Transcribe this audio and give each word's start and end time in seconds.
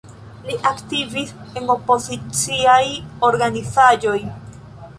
Li 0.45 0.55
aktivis 0.69 1.33
en 1.61 1.69
opoziciaj 1.75 2.81
organizaĵoj. 3.31 4.19